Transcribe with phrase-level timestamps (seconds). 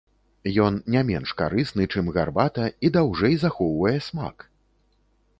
[0.67, 4.37] Ён не менш карысны, чым гарбата, і даўжэй захоўвае смак!